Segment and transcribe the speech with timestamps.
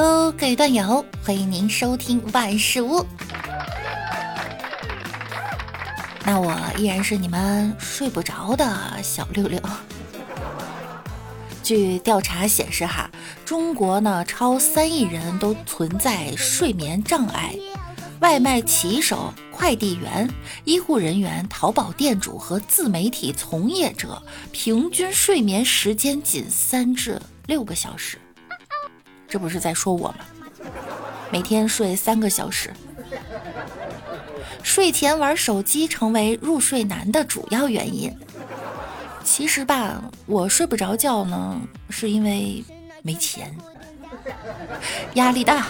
[0.00, 3.04] Hello，各位段友，欢迎您收听万事屋。
[6.24, 9.60] 那我依然是你们睡不着的小六六。
[11.64, 13.10] 据调查显示，哈，
[13.44, 17.56] 中国呢超三亿人都存在睡眠障碍，
[18.20, 24.22] 外卖骑手、快递员、医护人员、淘宝店主和自媒体从业者
[24.52, 28.16] 平均睡眠时间仅三至六个小时。
[29.28, 30.24] 这不是在说我吗？
[31.30, 32.72] 每天睡三个小时，
[34.62, 38.10] 睡前玩手机成为入睡难的主要原因。
[39.22, 41.60] 其实吧，我睡不着觉呢，
[41.90, 42.64] 是因为
[43.02, 43.54] 没钱，
[45.14, 45.66] 压力大。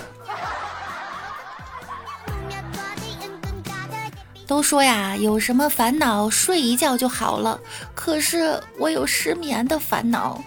[4.46, 7.60] 都说呀，有什么烦恼睡一觉就好了，
[7.94, 10.42] 可是我有失眠的烦恼。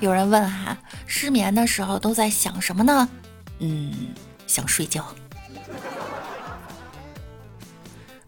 [0.00, 3.08] 有人问哈，失眠的时候都在想什么呢？
[3.58, 3.92] 嗯，
[4.46, 5.06] 想睡觉。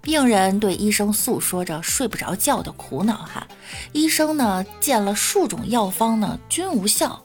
[0.03, 3.47] 病人对医生诉说着睡不着觉的苦恼哈，
[3.93, 7.25] 医生呢见了数种药方呢均无效，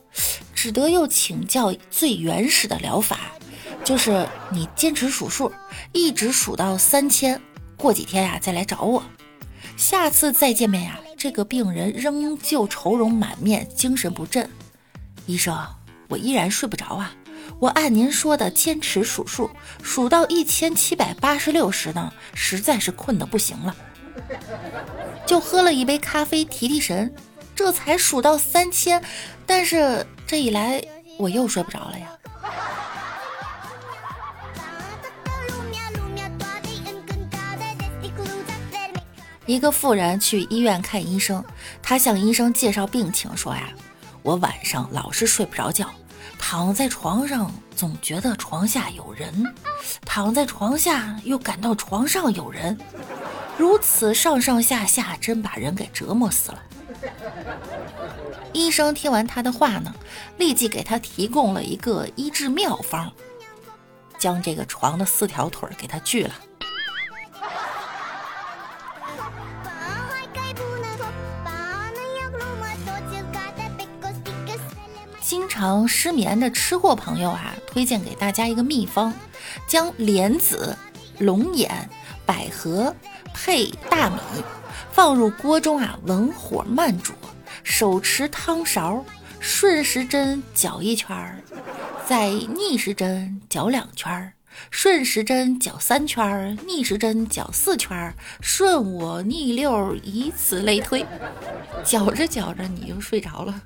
[0.54, 3.18] 只得又请教最原始的疗法，
[3.84, 5.52] 就是你坚持数数，
[5.92, 7.38] 一直数到三千，
[7.76, 9.02] 过几天呀再来找我。
[9.76, 10.98] 下次再见面呀。
[11.18, 14.48] 这个病人仍旧愁容满面，精神不振。
[15.26, 15.58] 医生，
[16.08, 17.12] 我依然睡不着啊！
[17.58, 19.50] 我按您说的坚持数数，
[19.82, 23.74] 数到一千七百八十六时呢，实在是困得不行了，
[25.26, 27.12] 就喝了一杯咖啡提提神，
[27.54, 29.02] 这才数到三千。
[29.44, 30.80] 但是这一来，
[31.18, 32.08] 我又睡不着了呀。
[39.48, 41.42] 一个妇人去医院看医生，
[41.82, 43.70] 她向医生介绍病情，说呀
[44.22, 45.88] ：“我晚上老是睡不着觉，
[46.38, 49.32] 躺在床上总觉得床下有人，
[50.04, 52.78] 躺在床下又感到床上有人，
[53.56, 56.62] 如此上上下下，真把人给折磨死了。”
[58.52, 59.94] 医生听完他的话呢，
[60.36, 63.10] 立即给他提供了一个医治妙方，
[64.18, 66.34] 将这个床的四条腿给他锯了。
[75.28, 79.12] 经常失眠的吃货朋友啊，推荐给大家一个秘方：
[79.66, 80.74] 将莲子、
[81.18, 81.86] 龙眼、
[82.24, 82.96] 百合
[83.34, 84.16] 配大米
[84.90, 87.12] 放入锅中啊，文火慢煮，
[87.62, 89.04] 手持汤勺，
[89.38, 91.42] 顺时针搅一圈儿，
[92.06, 94.32] 再逆时针搅两圈儿，
[94.70, 101.04] 顺时针搅三圈儿，逆时针搅四圈儿，顺我逆溜，以此类推，
[101.84, 103.60] 搅着搅着你就睡着了。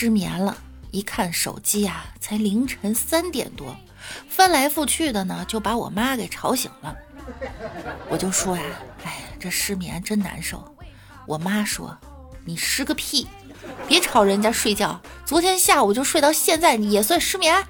[0.00, 0.56] 失眠了，
[0.92, 3.76] 一看手机呀，才凌晨三点多，
[4.30, 6.96] 翻来覆去的呢，就把我妈给吵醒了。
[8.08, 8.62] 我就说呀，
[9.04, 10.74] 哎，这失眠真难受。
[11.26, 11.94] 我妈说，
[12.46, 13.28] 你失个屁，
[13.86, 14.98] 别吵人家睡觉。
[15.26, 17.62] 昨天下午就睡到现在，你也算失眠？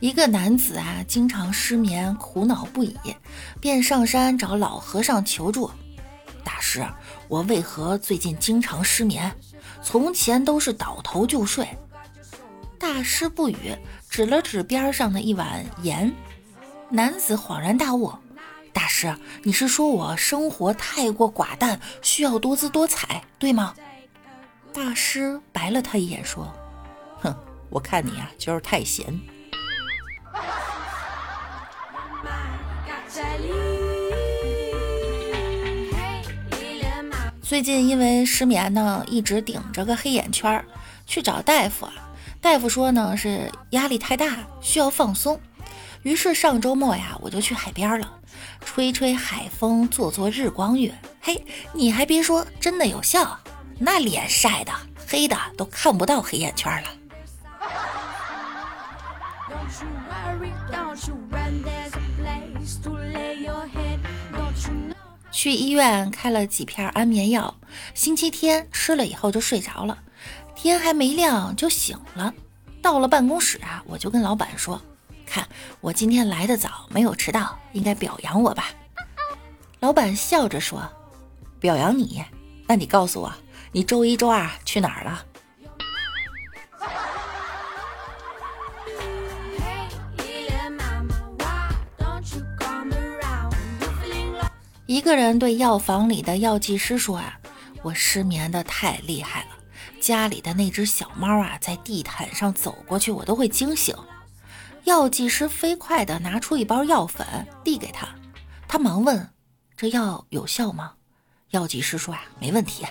[0.00, 2.96] 一个男子啊，经常失眠，苦恼不已，
[3.60, 5.70] 便上山找老和尚求助。
[6.42, 6.82] 大师，
[7.28, 9.30] 我为何最近经常失眠？
[9.82, 11.68] 从前都是倒头就睡。
[12.78, 13.76] 大师不语，
[14.08, 16.10] 指了指边上的一碗盐。
[16.88, 18.10] 男子恍然大悟：
[18.72, 23.74] 大师，你是说我生活太过寡淡，需要多姿多彩，对吗？
[24.72, 26.50] 大师白了他一眼，说
[27.20, 27.36] ：“哼，
[27.68, 29.06] 我看你啊，就是太闲。”
[37.50, 40.64] 最近因为失眠呢，一直顶着个黑眼圈儿，
[41.04, 41.92] 去找大夫啊。
[42.40, 45.40] 大夫说呢是压力太大，需要放松。
[46.04, 48.08] 于是上周末呀，我就去海边了，
[48.64, 50.94] 吹吹海风，做做日光浴。
[51.20, 53.36] 嘿，你还别说，真的有效，
[53.80, 54.70] 那脸晒的
[55.08, 56.88] 黑的都看不到黑眼圈了。
[65.40, 67.54] 去医院开了几片安眠药，
[67.94, 69.96] 星期天吃了以后就睡着了，
[70.54, 72.34] 天还没亮就醒了。
[72.82, 74.78] 到了办公室啊，我就跟老板说
[75.24, 75.48] ：“看
[75.80, 78.66] 我今天来的早，没有迟到，应该表扬我吧？”
[79.80, 80.86] 老板笑着说
[81.58, 82.22] ：“表扬你？
[82.66, 83.32] 那你告诉我，
[83.72, 85.24] 你周一周二去哪儿了？”
[94.90, 97.38] 一个人对药房里的药剂师说：“啊，
[97.80, 99.50] 我失眠的太厉害了，
[100.00, 103.94] 家里的那只小猫啊，在地毯上走过去，我都会惊醒。”
[104.82, 107.24] 药剂师飞快地拿出一包药粉
[107.62, 108.08] 递给他，
[108.66, 109.30] 他忙问
[109.78, 110.94] ：“这药有效吗？”
[111.50, 112.84] 药剂师说：“啊，没问题。”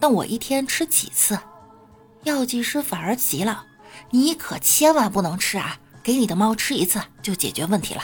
[0.00, 1.38] 那我一天吃几次？
[2.22, 3.66] 药剂师反而急了
[4.08, 5.78] ：“你可千万不能吃啊！
[6.02, 8.02] 给你的猫吃一次就解决问题了。”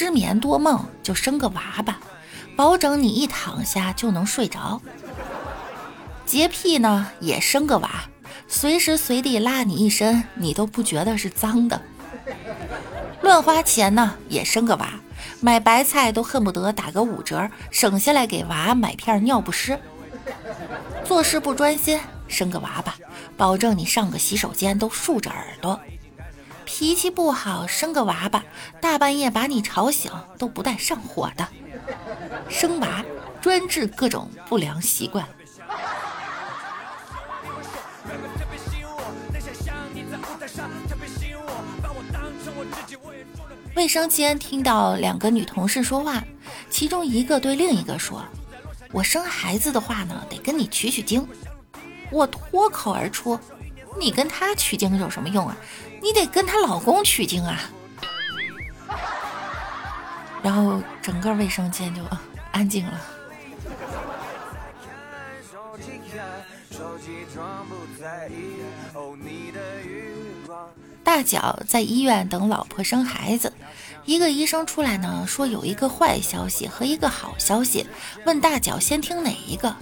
[0.00, 2.00] 失眠多梦就生个娃吧。
[2.56, 4.80] 保证你一躺下就能睡着。
[6.24, 7.90] 洁癖呢，也生个娃，
[8.48, 11.82] 随时随地拉你一身，你都不觉得是脏的。
[13.20, 14.88] 乱花钱呢，也生个娃，
[15.42, 19.78] 买白菜都恨不得打个五折，省下来给娃买片尿不湿。
[21.04, 22.94] 做事不专心，生个娃吧，
[23.36, 25.78] 保证你上个洗手间都竖着耳朵。
[26.64, 28.44] 脾气不好，生个娃吧，
[28.80, 31.46] 大半夜把你吵醒都不带上火的。
[32.48, 33.04] 生娃
[33.40, 35.26] 专治各种不良习惯。
[43.76, 46.22] 卫生间听到两个女同事说话，
[46.68, 48.22] 其中一个对另一个说
[48.92, 51.26] ：“我生孩子的话呢，得跟你取取经。”
[52.10, 53.38] 我脱口而出
[53.98, 55.56] ：“你跟他取经有什么用啊？
[56.02, 57.70] 你得跟她老公取经啊！”
[60.42, 62.02] 然后整个卫生间就。
[62.52, 63.00] 安静了。
[71.04, 73.52] 大脚在医院等老婆生孩子，
[74.04, 77.86] 一个医生出来呢，说有一个坏消息和一个好消息，
[78.26, 79.76] 问大脚先听哪一个？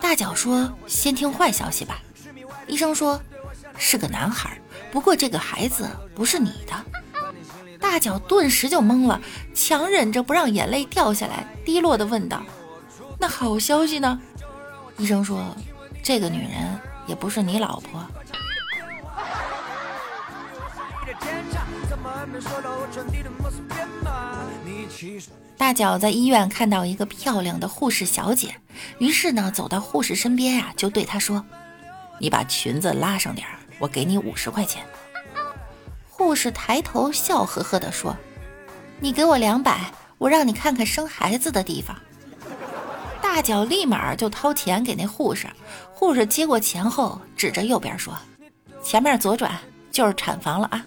[0.00, 2.00] 大脚说先听坏消息吧。
[2.66, 3.20] 医生说
[3.78, 4.58] 是个男孩，
[4.90, 6.74] 不过这个孩子不是你的。
[7.80, 9.20] 大脚顿时就懵了，
[9.54, 12.42] 强忍着不让眼泪掉下来，低落的问道
[13.18, 14.20] ：“那好消息呢？”
[14.98, 15.56] 医生说
[16.02, 18.04] ：“这个女人也不是你老婆。”
[25.56, 28.56] 大脚在医院看到一个漂亮的护士小姐，
[28.98, 31.44] 于是呢，走到护士身边呀，就对她说
[32.20, 34.84] ：“你把裙子拉上点儿我给你五十块钱。”
[36.08, 38.16] 护士抬头笑呵呵地说
[39.00, 41.96] ：“你给我两百，我让你看看生孩子的地方。”
[43.22, 45.46] 大脚立马就掏钱给那护士，
[45.94, 48.12] 护士接过钱后，指着右边说
[48.82, 49.56] ：“前面左转
[49.92, 50.84] 就是产房了啊。”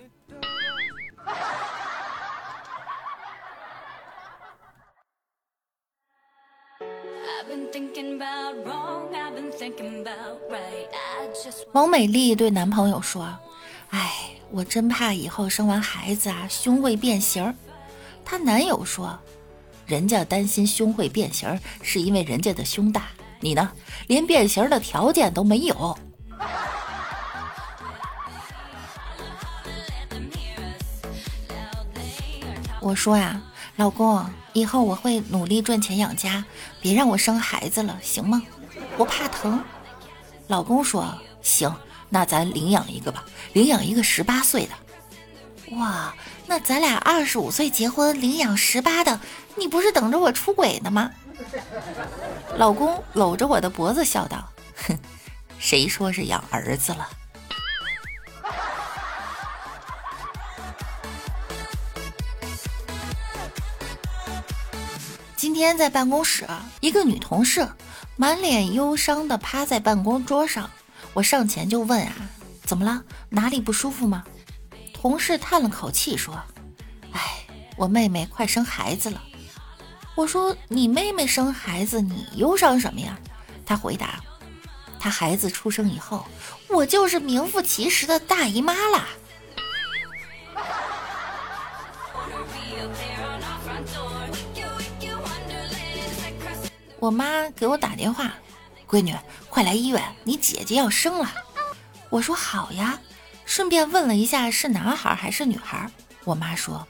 [11.71, 13.37] 王美丽对男朋友说
[13.89, 14.11] ：“哎。”
[14.53, 17.55] 我真怕以后生完孩子啊，胸会变形。
[18.25, 19.17] 她男友说
[19.87, 23.03] ：“人家担心胸会变形，是因为人家的胸大。
[23.39, 23.71] 你呢，
[24.07, 25.97] 连变形的条件都没有。”
[32.81, 33.41] 我说呀，
[33.77, 36.43] 老公，以后我会努力赚钱养家，
[36.81, 38.41] 别让我生孩子了，行吗？
[38.97, 39.63] 我怕疼。
[40.47, 41.73] 老公说：“行。”
[42.13, 43.23] 那咱领养一个吧，
[43.53, 45.77] 领养一个十八岁的。
[45.77, 46.13] 哇，
[46.45, 49.17] 那咱俩二十五岁结婚，领养十八的，
[49.55, 51.09] 你不是等着我出轨呢吗？
[52.57, 54.49] 老公搂着我的脖子笑道
[54.87, 54.99] ：“哼，
[55.57, 57.07] 谁说是养儿子了？”
[65.61, 66.47] 天在办公室，
[66.79, 67.67] 一个女同事
[68.15, 70.67] 满脸忧伤的趴在办公桌上。
[71.13, 72.15] 我上前就问啊，
[72.63, 73.03] 怎么了？
[73.29, 74.23] 哪里不舒服吗？
[74.91, 76.35] 同事叹了口气说
[77.13, 77.45] ：“哎，
[77.77, 79.21] 我妹妹快生孩子了。”
[80.17, 83.15] 我说：“你妹妹生孩子，你忧伤什么呀？”
[83.63, 84.19] 她回答
[84.99, 86.25] ：“她孩子出生以后，
[86.69, 89.05] 我就是名副其实的大姨妈啦。”
[97.01, 98.31] 我妈给我打电话。
[98.87, 99.15] 闺女，
[99.49, 100.15] 快来医院！
[100.23, 101.27] 你姐姐要生了。
[102.11, 102.99] 我说好呀，
[103.43, 105.89] 顺便问了一下是男孩还是女孩。
[106.25, 106.87] 我妈说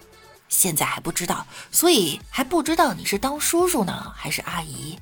[0.50, 5.00] 现在还不知道，所以还不知道你是当叔叔呢还是阿姨。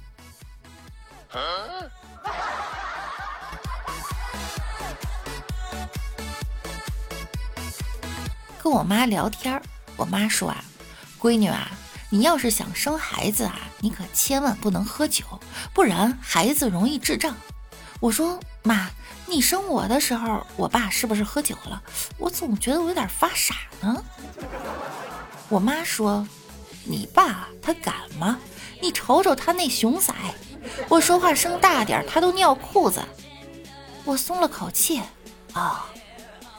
[8.61, 9.59] 跟我妈聊天，
[9.95, 10.63] 我妈说啊，
[11.19, 11.67] 闺女啊。
[12.11, 15.24] 你要是想生孩子啊，你可千万不能喝酒，
[15.74, 17.36] 不然孩子容易智障。
[18.00, 18.89] 我说妈，
[19.25, 21.81] 你生我的时候，我爸是不是喝酒了？
[22.17, 24.03] 我总觉得我有点发傻呢。
[25.50, 26.27] 我妈说
[26.86, 28.39] ：“你爸他敢吗？
[28.81, 30.13] 你瞅瞅他那熊崽。”
[30.88, 33.01] 我说话声大点，他都尿裤子。
[34.03, 35.01] 我松了口气。
[35.53, 35.86] 啊，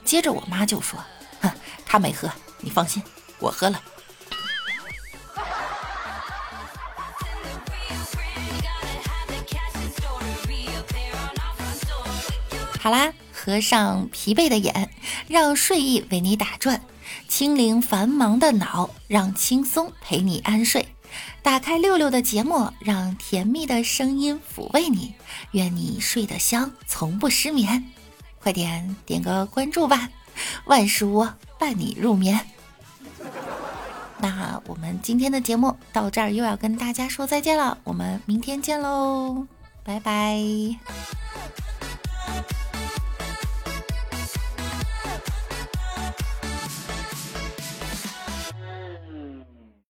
[0.04, 0.98] 接着我妈就说
[1.40, 1.50] ：“哼，
[1.86, 3.02] 他没喝，你放心，
[3.38, 3.80] 我喝了。”
[12.82, 14.90] 好啦，合上疲惫的眼，
[15.28, 16.80] 让睡意为你打转；
[17.28, 20.88] 清零繁忙的脑，让轻松陪你安睡。
[21.42, 25.14] 打开六六的节目，让甜蜜的声音抚慰你。
[25.52, 27.92] 愿你睡得香，从不失眠。
[28.38, 30.08] 快点点个关注吧，
[30.64, 31.28] 万事屋
[31.58, 32.40] 伴你入眠。
[34.20, 39.46] 那我们今天的节目到这儿又要跟大家说再见了，我们明天见喽，
[39.82, 41.19] 拜拜。